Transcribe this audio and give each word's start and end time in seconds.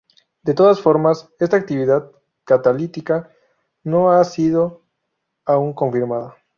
De 0.41 0.55
todas 0.55 0.81
formas, 0.81 1.29
esta 1.37 1.57
actividad 1.57 2.11
catalítica 2.43 3.29
no 3.83 4.09
ha 4.11 4.23
sido 4.23 4.81
aun 5.45 5.73
confirmada. 5.73 6.37